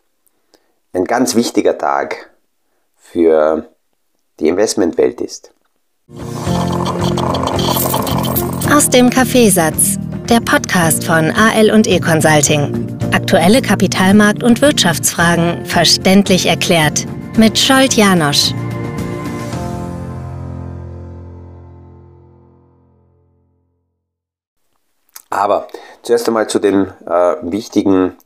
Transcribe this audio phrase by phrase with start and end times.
[0.92, 2.30] ein ganz wichtiger Tag
[2.96, 3.68] für
[4.40, 5.52] die Investmentwelt ist.
[8.72, 9.98] Aus dem Kaffeesatz,
[10.28, 12.98] der Podcast von AL und E Consulting.
[13.12, 18.52] Aktuelle Kapitalmarkt- und Wirtschaftsfragen verständlich erklärt mit Scholt Janosch.
[25.30, 25.68] Aber
[26.02, 28.16] zuerst einmal zu den äh, wichtigen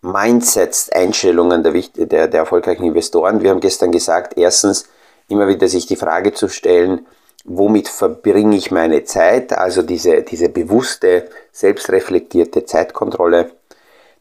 [0.00, 3.42] Mindsets, Einstellungen der, der, der erfolgreichen Investoren.
[3.42, 4.88] Wir haben gestern gesagt, erstens
[5.28, 7.06] immer wieder sich die Frage zu stellen,
[7.44, 13.50] womit verbringe ich meine Zeit, also diese, diese bewusste, selbstreflektierte Zeitkontrolle.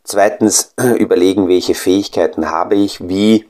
[0.03, 3.45] Zweitens überlegen, welche Fähigkeiten habe ich, wie,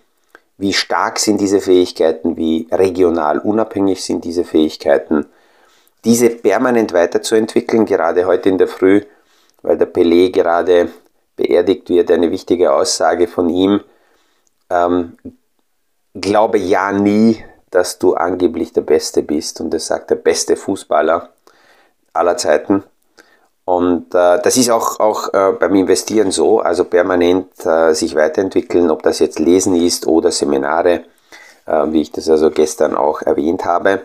[0.57, 5.27] wie stark sind diese Fähigkeiten, wie regional unabhängig sind diese Fähigkeiten.
[6.03, 9.01] Diese permanent weiterzuentwickeln, gerade heute in der Früh,
[9.61, 10.89] weil der Pelé gerade
[11.37, 13.79] beerdigt wird, eine wichtige Aussage von ihm.
[14.69, 15.17] Ähm,
[16.13, 19.61] glaube ja nie, dass du angeblich der Beste bist.
[19.61, 21.29] Und das sagt der beste Fußballer
[22.13, 22.83] aller Zeiten.
[23.65, 28.89] Und äh, das ist auch, auch äh, beim Investieren so, also permanent äh, sich weiterentwickeln,
[28.89, 31.03] ob das jetzt Lesen ist oder Seminare,
[31.65, 34.03] äh, wie ich das also gestern auch erwähnt habe.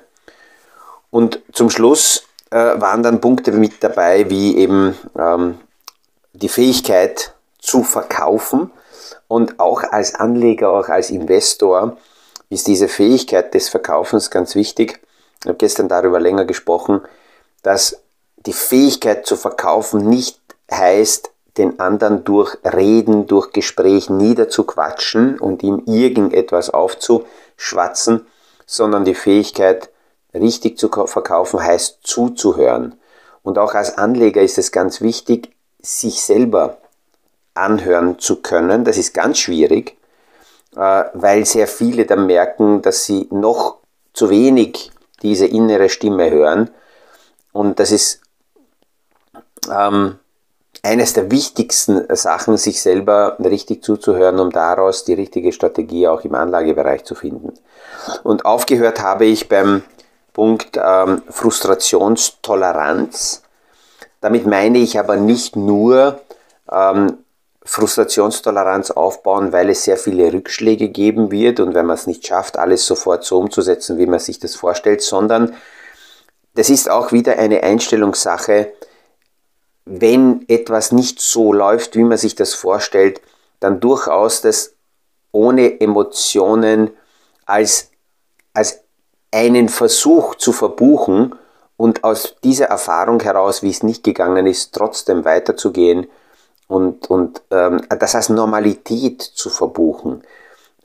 [1.11, 5.61] Und zum Schluss äh, waren dann Punkte mit dabei, wie eben ähm,
[6.43, 8.71] die Fähigkeit zu verkaufen
[9.29, 11.97] und auch als Anleger, auch als Investor
[12.51, 15.01] ist diese Fähigkeit des Verkaufens ganz wichtig.
[15.41, 17.01] Ich habe gestern darüber länger gesprochen,
[17.63, 18.03] dass
[18.45, 20.41] die Fähigkeit zu verkaufen nicht
[20.71, 28.27] heißt, den anderen durch Reden, durch Gespräch niederzuquatschen und ihm irgendetwas aufzuschwatzen,
[28.67, 29.91] sondern die Fähigkeit,
[30.35, 32.99] richtig zu verkaufen, heißt zuzuhören.
[33.43, 35.51] Und auch als Anleger ist es ganz wichtig,
[35.83, 36.79] sich selber
[37.55, 38.85] anhören zu können.
[38.85, 39.97] Das ist ganz schwierig,
[40.77, 43.79] äh, weil sehr viele dann merken, dass sie noch
[44.15, 44.93] zu wenig
[45.23, 46.71] diese innere Stimme hören.
[47.53, 48.21] Und das ist
[49.71, 50.19] ähm,
[50.83, 56.35] eines der wichtigsten Sachen, sich selber richtig zuzuhören, um daraus die richtige Strategie auch im
[56.35, 57.53] Anlagebereich zu finden.
[58.25, 59.85] Und aufgehört habe ich beim
[60.33, 63.42] Punkt ähm, Frustrationstoleranz.
[64.23, 66.21] Damit meine ich aber nicht nur
[66.71, 67.19] ähm,
[67.65, 72.57] Frustrationstoleranz aufbauen, weil es sehr viele Rückschläge geben wird und wenn man es nicht schafft,
[72.57, 75.55] alles sofort so umzusetzen, wie man sich das vorstellt, sondern
[76.55, 78.73] das ist auch wieder eine Einstellungssache.
[79.85, 83.21] Wenn etwas nicht so läuft, wie man sich das vorstellt,
[83.59, 84.77] dann durchaus das
[85.33, 86.91] ohne Emotionen
[87.45, 87.91] als,
[88.55, 88.85] als
[89.33, 91.35] einen Versuch zu verbuchen
[91.83, 96.07] und aus dieser Erfahrung heraus, wie es nicht gegangen ist, trotzdem weiterzugehen
[96.69, 100.23] und, und ähm, das als Normalität zu verbuchen.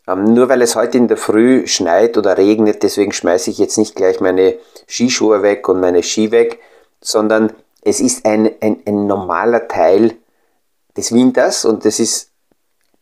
[0.07, 3.77] Ähm, nur weil es heute in der Früh schneit oder regnet, deswegen schmeiße ich jetzt
[3.77, 4.55] nicht gleich meine
[4.87, 6.57] Skischuhe weg und meine Ski weg,
[6.99, 7.53] sondern
[7.83, 10.15] es ist ein, ein, ein normaler Teil
[10.97, 12.31] des Winters und das ist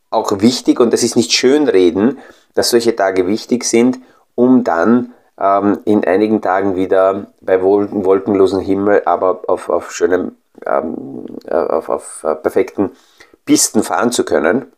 [0.09, 2.19] auch wichtig und das ist nicht schönreden,
[2.55, 3.99] dass solche Tage wichtig sind,
[4.35, 10.35] um dann ähm, in einigen Tagen wieder bei wolkenlosem Himmel, aber auf, auf schönem,
[10.65, 12.91] ähm, äh, auf, auf äh, perfekten
[13.45, 14.71] Pisten fahren zu können.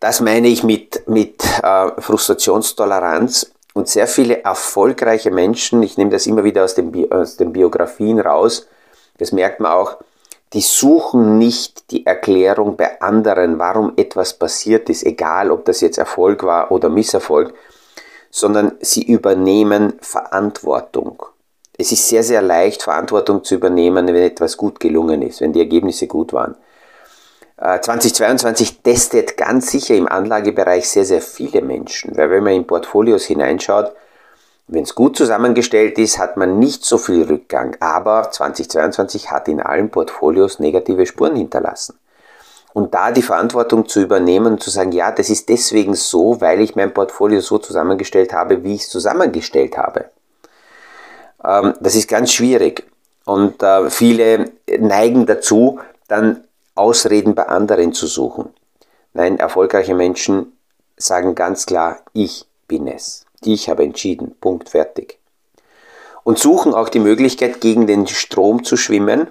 [0.00, 3.52] Das meine ich mit, mit äh, Frustrationstoleranz.
[3.74, 8.20] Und sehr viele erfolgreiche Menschen, ich nehme das immer wieder aus den, aus den Biografien
[8.20, 8.66] raus,
[9.16, 9.96] das merkt man auch,
[10.52, 15.96] die suchen nicht die Erklärung bei anderen, warum etwas passiert ist, egal ob das jetzt
[15.96, 17.54] Erfolg war oder Misserfolg,
[18.32, 21.22] sondern sie übernehmen Verantwortung.
[21.78, 25.60] Es ist sehr, sehr leicht, Verantwortung zu übernehmen, wenn etwas gut gelungen ist, wenn die
[25.60, 26.56] Ergebnisse gut waren.
[27.58, 32.66] 2022 äh, testet ganz sicher im Anlagebereich sehr, sehr viele Menschen, weil wenn man in
[32.66, 33.92] Portfolios hineinschaut,
[34.66, 39.60] wenn es gut zusammengestellt ist, hat man nicht so viel Rückgang, aber 2022 hat in
[39.60, 41.98] allen Portfolios negative Spuren hinterlassen.
[42.74, 46.60] Und da die Verantwortung zu übernehmen und zu sagen, ja, das ist deswegen so, weil
[46.60, 50.06] ich mein Portfolio so zusammengestellt habe, wie ich es zusammengestellt habe.
[51.44, 52.84] Ähm, das ist ganz schwierig.
[53.24, 58.48] Und äh, viele neigen dazu, dann Ausreden bei anderen zu suchen.
[59.12, 60.56] Nein, erfolgreiche Menschen
[60.96, 63.26] sagen ganz klar, ich bin es.
[63.44, 64.34] Ich habe entschieden.
[64.40, 65.18] Punkt fertig.
[66.24, 69.28] Und suchen auch die Möglichkeit, gegen den Strom zu schwimmen.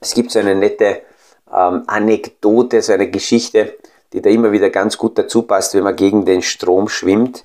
[0.00, 1.00] Es gibt so eine nette
[1.54, 3.76] ähm, Anekdote, so eine Geschichte,
[4.12, 7.44] die da immer wieder ganz gut dazu passt, wenn man gegen den Strom schwimmt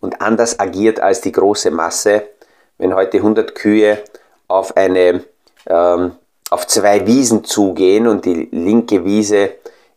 [0.00, 2.22] und anders agiert als die große Masse.
[2.78, 3.98] Wenn heute 100 Kühe
[4.48, 5.24] auf eine
[5.66, 6.12] ähm,
[6.50, 9.52] auf zwei Wiesen zugehen und die linke Wiese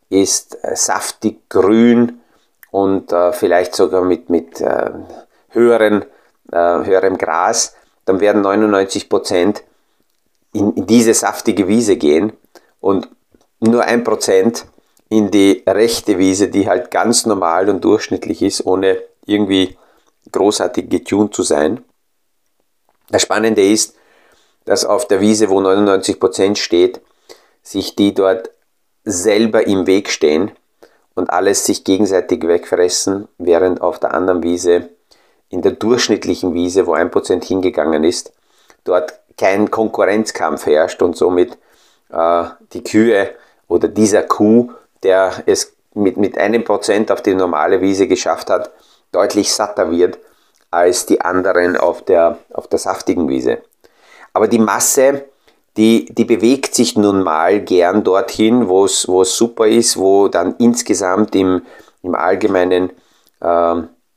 [0.10, 2.22] ist äh, saftig grün
[2.72, 4.92] und äh, vielleicht sogar mit, mit äh,
[5.50, 6.04] höheren,
[6.52, 7.76] äh, höherem Gras,
[8.06, 9.64] dann werden 99 Prozent
[10.54, 12.34] in, in diese saftige Wiese gehen
[12.80, 13.08] und
[13.60, 14.66] nur ein Prozent
[15.10, 19.78] in die rechte Wiese, die halt ganz normal und durchschnittlich ist, ohne irgendwie
[20.32, 21.84] großartig getuned zu sein.
[23.10, 23.96] Das Spannende ist,
[24.66, 27.02] dass auf der Wiese, wo 99% steht,
[27.64, 28.52] sich die dort
[29.04, 30.52] selber im Weg stehen
[31.16, 34.90] und alles sich gegenseitig wegfressen, während auf der anderen Wiese,
[35.50, 38.32] in der durchschnittlichen Wiese, wo 1% hingegangen ist,
[38.84, 41.58] dort kein Konkurrenzkampf herrscht und somit
[42.10, 43.36] äh, die Kühe
[43.70, 44.74] oder dieser Kuh,
[45.04, 48.72] der es mit, mit einem Prozent auf die normale Wiese geschafft hat,
[49.14, 50.20] deutlich satter wird
[50.72, 53.60] als die anderen auf der, auf der saftigen Wiese.
[54.34, 55.26] Aber die Masse,
[55.78, 61.36] die, die bewegt sich nun mal gern dorthin, wo es super ist, wo dann insgesamt
[61.36, 61.62] im,
[62.04, 62.92] im allgemeinen
[63.42, 63.76] äh,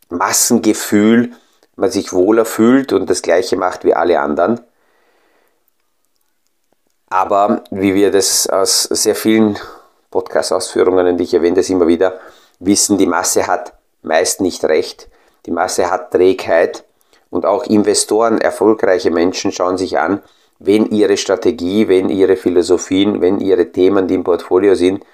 [0.08, 1.32] Massengefühl
[1.76, 4.60] man sich wohler fühlt und das gleiche macht wie alle anderen.
[7.12, 9.58] Aber wie wir das aus sehr vielen
[10.10, 12.18] Podcast-Ausführungen, und ich erwähne das immer wieder,
[12.58, 15.08] wissen, die Masse hat meist nicht recht.
[15.44, 16.84] Die Masse hat Trägheit
[17.28, 20.22] und auch Investoren, erfolgreiche Menschen schauen sich an,
[20.58, 25.04] wenn ihre Strategie, wenn ihre Philosophien, wenn ihre Themen, die im Portfolio sind,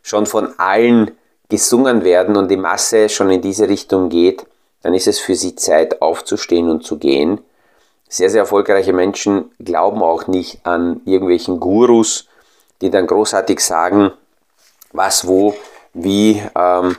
[0.00, 1.10] schon von allen
[1.50, 4.46] gesungen werden und die Masse schon in diese Richtung geht,
[4.80, 7.42] dann ist es für sie Zeit aufzustehen und zu gehen.
[8.08, 12.28] Sehr, sehr erfolgreiche Menschen glauben auch nicht an irgendwelchen Gurus,
[12.80, 14.12] die dann großartig sagen,
[14.92, 15.54] was wo
[15.94, 16.96] wie ähm,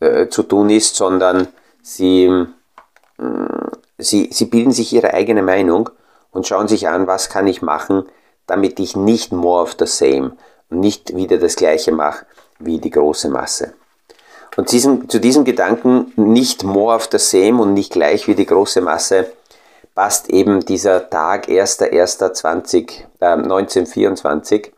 [0.00, 1.48] äh, zu tun ist, sondern
[1.82, 2.24] sie
[3.18, 3.60] äh,
[4.00, 5.90] Sie, sie bilden sich ihre eigene Meinung
[6.32, 8.04] und schauen sich an, was kann ich machen,
[8.46, 10.32] damit ich nicht more of the same
[10.70, 12.26] und nicht wieder das gleiche mache
[12.58, 13.74] wie die große Masse.
[14.56, 18.46] Und diesem, zu diesem Gedanken, nicht more of the same und nicht gleich wie die
[18.46, 19.32] große Masse,
[19.94, 24.72] passt eben dieser Tag 1.1.20, äh, 1924,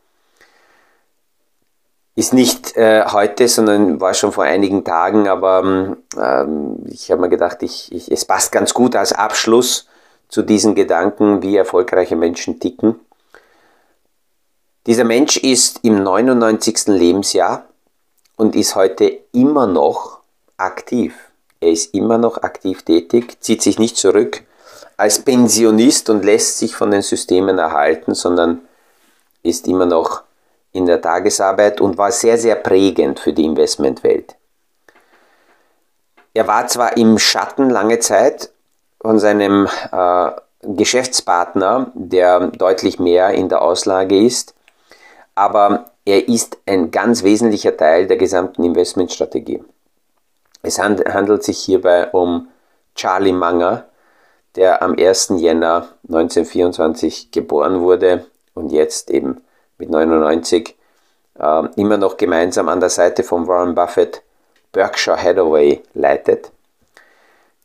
[2.14, 7.28] ist nicht äh, heute, sondern war schon vor einigen Tagen, aber ähm, ich habe mir
[7.30, 9.86] gedacht, ich, ich, es passt ganz gut als Abschluss
[10.28, 13.00] zu diesen Gedanken, wie erfolgreiche Menschen ticken.
[14.86, 16.88] Dieser Mensch ist im 99.
[16.88, 17.66] Lebensjahr
[18.36, 20.18] und ist heute immer noch
[20.56, 21.14] aktiv.
[21.60, 24.42] Er ist immer noch aktiv tätig, zieht sich nicht zurück
[25.02, 28.60] als Pensionist und lässt sich von den Systemen erhalten, sondern
[29.42, 30.22] ist immer noch
[30.70, 34.36] in der Tagesarbeit und war sehr, sehr prägend für die Investmentwelt.
[36.34, 38.50] Er war zwar im Schatten lange Zeit
[39.00, 40.30] von seinem äh,
[40.62, 44.54] Geschäftspartner, der deutlich mehr in der Auslage ist,
[45.34, 49.64] aber er ist ein ganz wesentlicher Teil der gesamten Investmentstrategie.
[50.62, 52.46] Es handelt sich hierbei um
[52.94, 53.86] Charlie Munger,
[54.56, 55.34] der am 1.
[55.36, 59.42] Jänner 1924 geboren wurde und jetzt eben
[59.78, 60.76] mit 99
[61.38, 64.22] äh, immer noch gemeinsam an der Seite von Warren Buffett
[64.72, 66.50] Berkshire Hathaway leitet.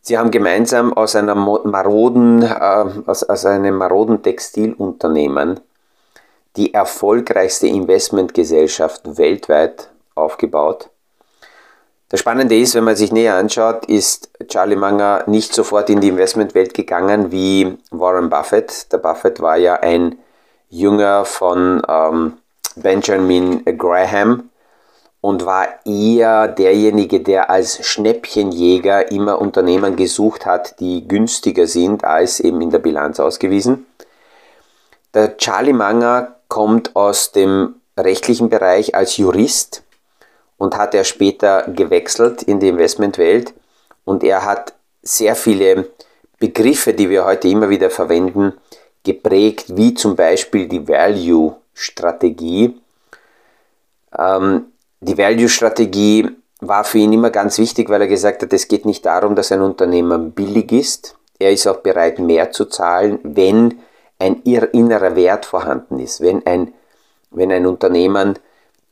[0.02, 5.60] Sie haben gemeinsam aus, einer maroden, äh, aus, aus einem maroden Textilunternehmen
[6.56, 10.90] die erfolgreichste Investmentgesellschaft weltweit aufgebaut.
[12.10, 16.08] Das Spannende ist, wenn man sich näher anschaut, ist Charlie Munger nicht sofort in die
[16.08, 18.92] Investmentwelt gegangen wie Warren Buffett.
[18.94, 20.18] Der Buffett war ja ein
[20.70, 22.38] Jünger von ähm,
[22.78, 24.50] Benjamin Graham
[25.20, 32.40] und war eher derjenige, der als Schnäppchenjäger immer Unternehmen gesucht hat, die günstiger sind als
[32.40, 33.86] eben in der Bilanz ausgewiesen.
[35.14, 39.84] Der Charlie Munger kommt aus dem rechtlichen Bereich als Jurist
[40.58, 43.54] und hat er später gewechselt in die Investmentwelt
[44.06, 45.90] und er hat sehr viele
[46.40, 48.54] Begriffe, die wir heute immer wieder verwenden,
[49.04, 52.80] geprägt, wie zum Beispiel die Value-Strategie.
[54.18, 54.66] Ähm,
[55.00, 59.06] die Value-Strategie war für ihn immer ganz wichtig, weil er gesagt hat, es geht nicht
[59.06, 61.16] darum, dass ein Unternehmer billig ist.
[61.40, 63.80] Er ist auch bereit, mehr zu zahlen, wenn
[64.20, 66.74] ein innerer Wert vorhanden ist, wenn ein,
[67.30, 68.40] wenn ein Unternehmen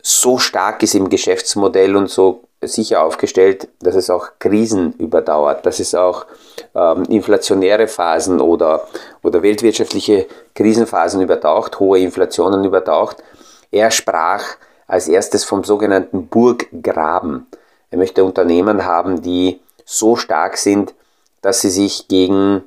[0.07, 5.79] so stark ist im Geschäftsmodell und so sicher aufgestellt, dass es auch Krisen überdauert, dass
[5.79, 6.27] es auch
[6.75, 8.87] ähm, inflationäre Phasen oder,
[9.23, 13.23] oder weltwirtschaftliche Krisenphasen übertaucht, hohe Inflationen übertaucht.
[13.71, 14.43] Er sprach
[14.85, 17.47] als erstes vom sogenannten Burggraben.
[17.89, 20.93] Er möchte Unternehmen haben, die so stark sind,
[21.41, 22.63] dass sie sich gegen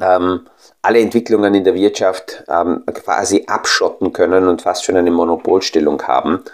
[0.00, 0.46] ähm,
[0.84, 6.44] alle Entwicklungen in der Wirtschaft ähm, quasi abschotten können und fast schon eine Monopolstellung haben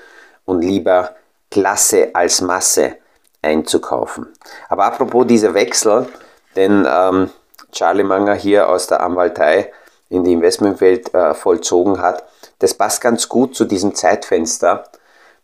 [0.44, 1.16] und lieber
[1.50, 2.96] Klasse als Masse
[3.42, 4.28] einzukaufen.
[4.68, 6.06] Aber apropos dieser Wechsel,
[6.54, 7.30] denn ähm,
[7.72, 9.72] Charlie Manger hier aus der Anwaltei
[10.08, 12.24] in die Investmentwelt äh, vollzogen hat,
[12.60, 14.84] das passt ganz gut zu diesem Zeitfenster,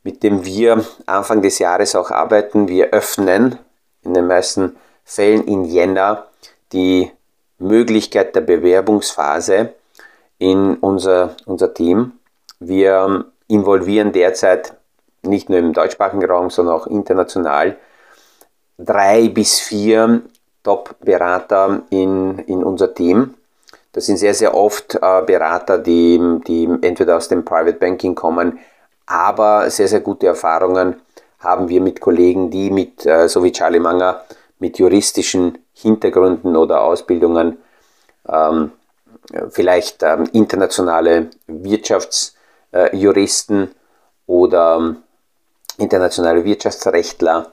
[0.05, 2.69] mit dem wir Anfang des Jahres auch arbeiten.
[2.69, 3.59] Wir öffnen
[4.03, 6.27] in den meisten Fällen in Jänner
[6.73, 7.11] die
[7.59, 9.75] Möglichkeit der Bewerbungsphase
[10.39, 12.13] in unser, unser Team.
[12.61, 14.75] Wir involvieren derzeit
[15.23, 17.77] nicht nur im deutschsprachigen Raum, sondern auch international
[18.79, 20.23] drei bis vier
[20.63, 23.35] Top-Berater in, in unser Team.
[23.93, 28.59] Das sind sehr, sehr oft äh, Berater, die, die entweder aus dem Private Banking kommen,
[29.07, 31.01] aber sehr, sehr gute Erfahrungen
[31.39, 34.25] haben wir mit Kollegen, die mit, äh, so wie Charlie Manger,
[34.59, 37.57] mit juristischen Hintergründen oder Ausbildungen,
[38.29, 38.73] ähm,
[39.51, 43.69] vielleicht ähm, internationale Wirtschaftsjuristen äh,
[44.27, 44.97] oder ähm,
[45.79, 47.53] internationale Wirtschaftsrechtler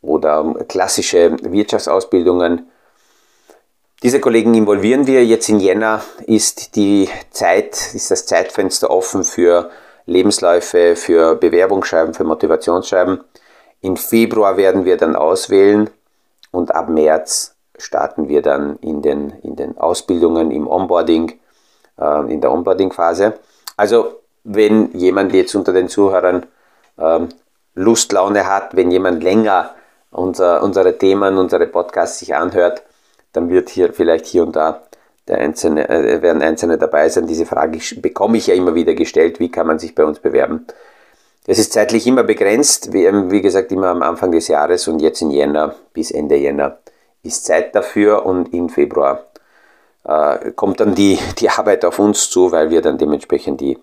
[0.00, 2.70] oder ähm, klassische Wirtschaftsausbildungen.
[4.02, 5.24] Diese Kollegen involvieren wir.
[5.24, 9.70] Jetzt in Jänner ist die Zeit, ist das Zeitfenster offen für
[10.06, 13.22] Lebensläufe, für Bewerbungsschreiben, für Motivationsschreiben.
[13.80, 15.88] In Februar werden wir dann auswählen
[16.52, 21.40] und ab März starten wir dann in den, in den Ausbildungen, im Onboarding,
[21.98, 23.34] äh, in der Onboarding-Phase.
[23.76, 26.46] Also wenn jemand jetzt unter den Zuhörern
[26.98, 27.30] ähm,
[27.74, 29.74] Lust, Laune hat, wenn jemand länger
[30.10, 32.82] unser, unsere Themen, unsere Podcasts sich anhört,
[33.32, 34.82] dann wird hier vielleicht hier und da
[35.28, 37.26] der einzelne, äh, werden Einzelne dabei sein.
[37.26, 40.66] Diese Frage bekomme ich ja immer wieder gestellt, wie kann man sich bei uns bewerben?
[41.44, 45.22] Es ist zeitlich immer begrenzt, wie, wie gesagt, immer am Anfang des Jahres und jetzt
[45.22, 46.78] in Jänner bis Ende Jänner
[47.24, 49.24] ist Zeit dafür und im Februar
[50.04, 53.76] äh, kommt dann die, die Arbeit auf uns zu, weil wir dann dementsprechend die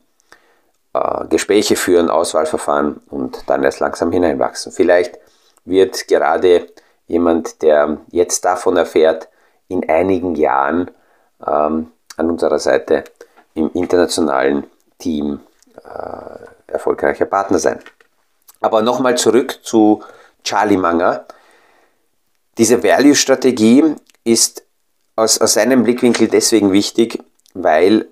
[0.93, 4.71] äh, Gespräche führen, Auswahlverfahren und dann erst langsam hineinwachsen.
[4.71, 5.19] Vielleicht
[5.65, 6.67] wird gerade
[7.07, 9.27] jemand, der jetzt davon erfährt,
[9.67, 10.91] in einigen Jahren
[11.45, 13.03] ähm, an unserer Seite
[13.53, 14.65] im internationalen
[14.97, 15.41] Team
[15.83, 17.79] äh, erfolgreicher Partner sein.
[18.61, 20.03] Aber nochmal zurück zu
[20.43, 21.25] Charlie Manger.
[22.57, 24.63] Diese Value-Strategie ist
[25.15, 27.23] aus, aus seinem Blickwinkel deswegen wichtig,
[27.53, 28.07] weil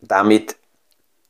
[0.00, 0.56] damit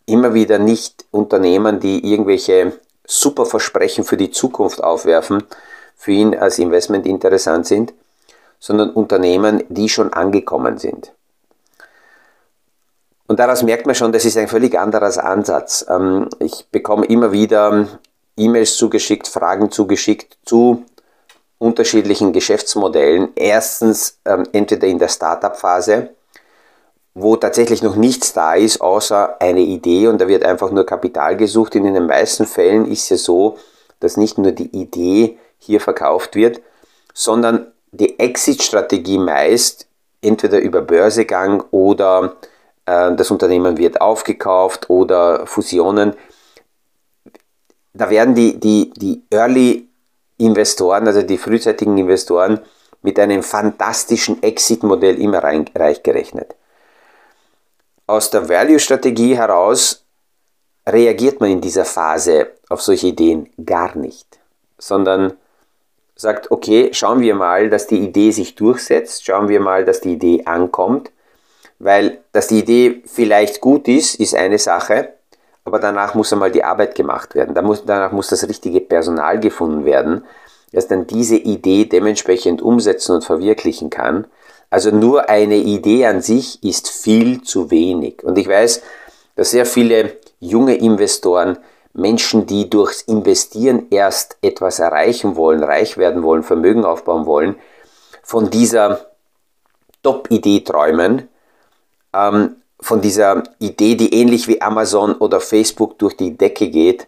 [0.07, 5.45] immer wieder nicht Unternehmen, die irgendwelche super Versprechen für die Zukunft aufwerfen,
[5.97, 7.95] für ihn als Investment interessant sind,
[8.59, 11.13] sondern Unternehmen, die schon angekommen sind.
[13.27, 15.85] Und daraus merkt man schon, das ist ein völlig anderer Ansatz.
[15.89, 17.89] Ähm, ich bekomme immer wieder
[18.37, 20.85] E-Mails zugeschickt, Fragen zugeschickt zu
[21.59, 23.31] unterschiedlichen Geschäftsmodellen.
[23.37, 26.11] Erstens ähm, entweder in der Startup-Phase,
[27.15, 31.37] wo tatsächlich noch nichts da ist, außer eine Idee und da wird einfach nur Kapital
[31.37, 31.77] gesucht.
[31.77, 33.57] Und in den meisten Fällen ist es so,
[34.01, 36.61] dass nicht nur die Idee hier verkauft wird,
[37.15, 39.87] sondern die Exit-Strategie meist
[40.21, 42.37] entweder über Börsegang oder
[42.87, 46.15] das Unternehmen wird aufgekauft oder Fusionen.
[47.93, 49.89] Da werden die, die, die Early
[50.37, 52.61] Investoren, also die frühzeitigen Investoren,
[53.03, 56.55] mit einem fantastischen Exit-Modell immer reich gerechnet.
[58.07, 60.05] Aus der Value-Strategie heraus
[60.87, 64.27] reagiert man in dieser Phase auf solche Ideen gar nicht,
[64.79, 65.35] sondern
[66.17, 70.13] sagt, okay, schauen wir mal, dass die Idee sich durchsetzt, schauen wir mal, dass die
[70.13, 71.11] Idee ankommt,
[71.79, 75.15] weil dass die Idee vielleicht gut ist, ist eine Sache,
[75.65, 77.55] aber danach muss einmal die Arbeit gemacht werden.
[77.55, 80.25] danach muss das richtige Personal gefunden werden,
[80.73, 84.27] das dann diese Idee dementsprechend umsetzen und verwirklichen kann.
[84.71, 88.25] Also nur eine Idee an sich ist viel zu wenig.
[88.25, 88.83] Und ich weiß,
[89.37, 91.59] dass sehr viele junge Investoren,
[91.93, 97.55] Menschen, die durchs Investieren erst etwas erreichen wollen, reich werden wollen, Vermögen aufbauen wollen,
[98.23, 99.07] von dieser
[100.03, 101.29] Top-Idee träumen,
[102.15, 107.07] ähm, von dieser Idee, die ähnlich wie Amazon oder Facebook durch die Decke geht.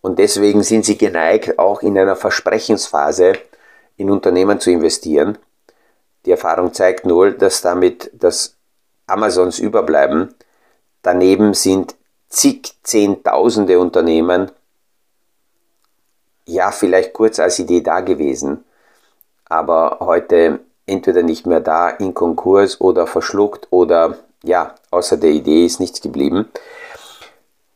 [0.00, 3.34] Und deswegen sind sie geneigt, auch in einer Versprechensphase
[3.96, 5.38] in Unternehmen zu investieren.
[6.26, 8.56] Die Erfahrung zeigt nur, dass damit das
[9.06, 10.34] Amazons überbleiben.
[11.02, 11.94] Daneben sind
[12.28, 14.50] zig, zehntausende Unternehmen,
[16.46, 18.64] ja, vielleicht kurz als Idee da gewesen,
[19.44, 25.66] aber heute entweder nicht mehr da, in Konkurs oder verschluckt oder ja, außer der Idee
[25.66, 26.50] ist nichts geblieben.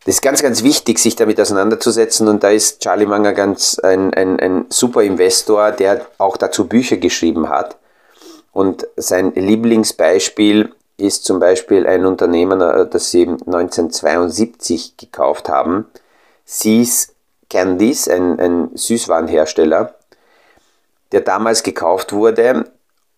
[0.04, 4.14] Das ist ganz, ganz wichtig, sich damit auseinanderzusetzen und da ist Charlie Munger ganz ein,
[4.14, 7.76] ein, ein super Investor, der auch dazu Bücher geschrieben hat.
[8.52, 15.87] Und sein Lieblingsbeispiel ist zum Beispiel ein Unternehmen, äh, das sie 1972 gekauft haben.
[16.44, 17.12] Seas
[17.50, 19.94] Candies, ein, ein Süßwarenhersteller,
[21.12, 22.70] der damals gekauft wurde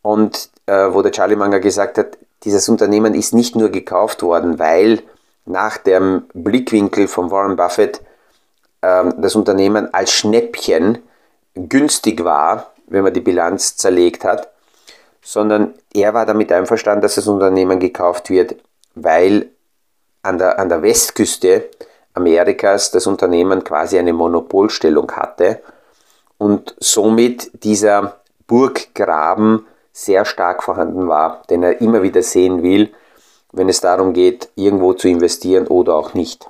[0.02, 4.58] und äh, wo der Charlie Munger gesagt hat, dieses Unternehmen ist nicht nur gekauft worden,
[4.58, 5.02] weil
[5.44, 8.00] nach dem Blickwinkel von Warren Buffett
[8.82, 10.98] äh, das Unternehmen als Schnäppchen
[11.54, 14.48] günstig war, wenn man die Bilanz zerlegt hat,
[15.22, 18.56] sondern er war damit einverstanden, dass das Unternehmen gekauft wird,
[18.94, 19.50] weil
[20.22, 21.68] an der, an der Westküste
[22.14, 25.60] Amerikas das Unternehmen quasi eine Monopolstellung hatte
[26.36, 29.66] und somit dieser Burggraben
[29.98, 32.92] sehr stark vorhanden war, den er immer wieder sehen will,
[33.52, 36.48] wenn es darum geht, irgendwo zu investieren oder auch nicht.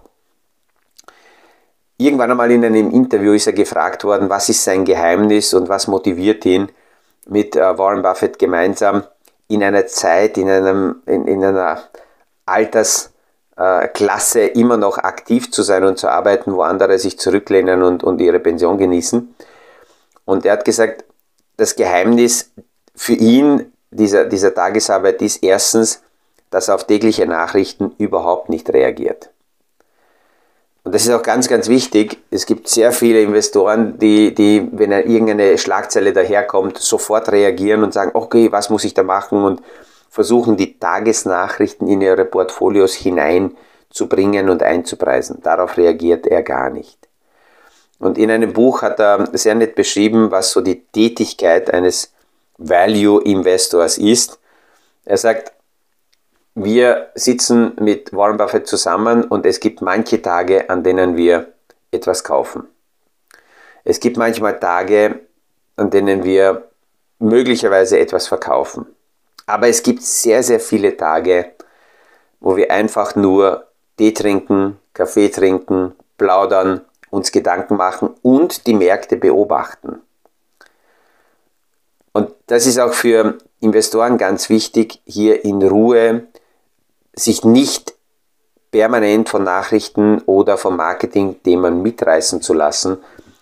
[1.96, 5.88] Irgendwann einmal in einem Interview ist er gefragt worden, was ist sein Geheimnis und was
[5.88, 6.68] motiviert ihn,
[7.26, 9.04] mit äh, Warren Buffett gemeinsam
[9.48, 11.82] in einer Zeit, in, einem, in, in einer
[12.44, 18.20] Altersklasse immer noch aktiv zu sein und zu arbeiten, wo andere sich zurücklehnen und, und
[18.20, 19.34] ihre Pension genießen.
[20.26, 21.04] Und er hat gesagt,
[21.56, 22.52] das Geheimnis
[22.98, 26.02] für ihn dieser, dieser Tagesarbeit ist erstens,
[26.50, 29.30] dass er auf tägliche Nachrichten überhaupt nicht reagiert.
[30.82, 32.18] Und das ist auch ganz, ganz wichtig.
[32.30, 38.10] Es gibt sehr viele Investoren, die, die wenn irgendeine Schlagzeile daherkommt, sofort reagieren und sagen,
[38.14, 39.44] okay, was muss ich da machen?
[39.44, 39.62] Und
[40.10, 45.40] versuchen die Tagesnachrichten in ihre Portfolios hineinzubringen und einzupreisen.
[45.42, 46.98] Darauf reagiert er gar nicht.
[48.00, 52.12] Und in einem Buch hat er sehr nett beschrieben, was so die Tätigkeit eines
[52.58, 54.38] Value Investors ist.
[55.04, 55.52] Er sagt,
[56.54, 61.52] wir sitzen mit Warren Buffett zusammen und es gibt manche Tage, an denen wir
[61.92, 62.66] etwas kaufen.
[63.84, 65.20] Es gibt manchmal Tage,
[65.76, 66.68] an denen wir
[67.20, 68.86] möglicherweise etwas verkaufen.
[69.46, 71.52] Aber es gibt sehr, sehr viele Tage,
[72.40, 79.16] wo wir einfach nur Tee trinken, Kaffee trinken, plaudern, uns Gedanken machen und die Märkte
[79.16, 80.02] beobachten.
[82.48, 86.28] Das ist auch für Investoren ganz wichtig, hier in Ruhe
[87.14, 87.94] sich nicht
[88.70, 92.98] permanent von Nachrichten oder vom Marketing-Themen mitreißen zu lassen,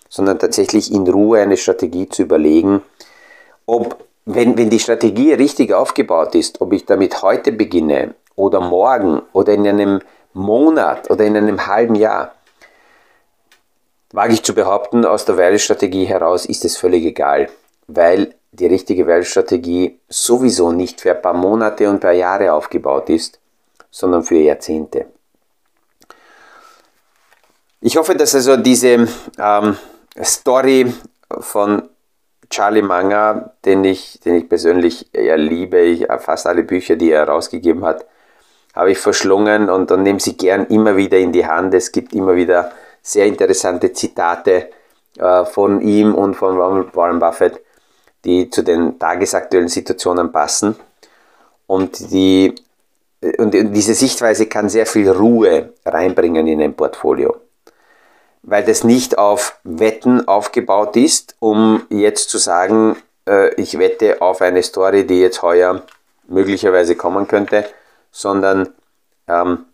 [0.09, 2.81] sondern tatsächlich in Ruhe eine Strategie zu überlegen,
[3.65, 9.21] ob, wenn, wenn die Strategie richtig aufgebaut ist, ob ich damit heute beginne oder morgen
[9.31, 10.01] oder in einem
[10.33, 12.33] Monat oder in einem halben Jahr,
[14.11, 17.47] wage ich zu behaupten, aus der Value-Strategie heraus ist es völlig egal,
[17.87, 23.09] weil die richtige Value-Strategie sowieso nicht für ein paar Monate und ein paar Jahre aufgebaut
[23.09, 23.39] ist,
[23.91, 25.07] sondern für Jahrzehnte.
[27.81, 29.07] Ich hoffe, dass also diese
[29.37, 29.77] ähm,
[30.23, 30.93] Story
[31.39, 31.89] von
[32.49, 37.25] Charlie Munger, den ich, den ich persönlich ja liebe, ich, fast alle Bücher, die er
[37.25, 38.05] herausgegeben hat,
[38.73, 41.73] habe ich verschlungen und, und nehme sie gern immer wieder in die Hand.
[41.73, 44.69] Es gibt immer wieder sehr interessante Zitate
[45.17, 47.61] äh, von ihm und von Warren Buffett,
[48.27, 50.75] die zu den tagesaktuellen Situationen passen.
[51.65, 52.53] Und, die,
[53.37, 57.37] und diese Sichtweise kann sehr viel Ruhe reinbringen in ein Portfolio.
[58.43, 64.41] Weil das nicht auf Wetten aufgebaut ist, um jetzt zu sagen, äh, ich wette auf
[64.41, 65.81] eine Story, die jetzt heuer
[66.27, 67.65] möglicherweise kommen könnte,
[68.11, 68.73] sondern
[69.29, 69.65] ähm,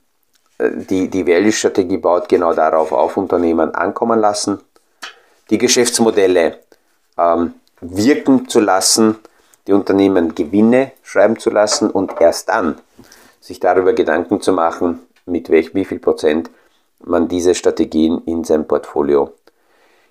[0.60, 4.60] die, die Value-Strategie baut genau darauf auf, Unternehmen ankommen lassen,
[5.50, 6.60] die Geschäftsmodelle
[7.18, 9.18] ähm, wirken zu lassen,
[9.68, 12.82] die Unternehmen Gewinne schreiben zu lassen und erst dann
[13.40, 16.50] sich darüber Gedanken zu machen, mit welch, wie viel Prozent
[17.00, 19.34] man diese Strategien in sein Portfolio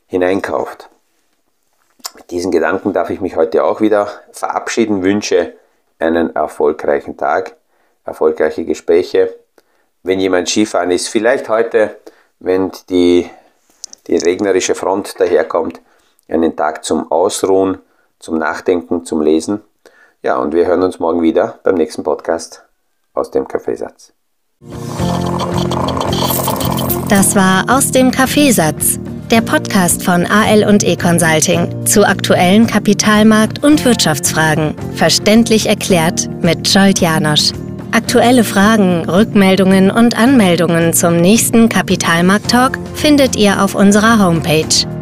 [0.06, 0.88] hineinkauft.
[2.14, 5.54] Mit diesen Gedanken darf ich mich heute auch wieder verabschieden, wünsche
[5.98, 7.56] einen erfolgreichen Tag,
[8.04, 9.34] erfolgreiche Gespräche.
[10.02, 11.96] Wenn jemand Skifahren ist, vielleicht heute,
[12.40, 13.30] wenn die,
[14.08, 15.80] die regnerische Front daherkommt,
[16.32, 17.78] einen Tag zum Ausruhen,
[18.18, 19.60] zum Nachdenken, zum Lesen.
[20.22, 22.64] Ja, und wir hören uns morgen wieder beim nächsten Podcast
[23.12, 24.12] aus dem Kaffeesatz.
[27.08, 28.98] Das war aus dem Kaffeesatz,
[29.30, 36.66] der Podcast von AL und E Consulting zu aktuellen Kapitalmarkt- und Wirtschaftsfragen, verständlich erklärt mit
[36.66, 37.52] Scholt Janosch.
[37.90, 44.86] Aktuelle Fragen, Rückmeldungen und Anmeldungen zum nächsten Kapitalmarkt Talk findet ihr auf unserer Homepage